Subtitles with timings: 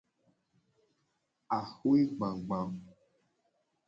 [1.57, 2.59] Axwe gbagba.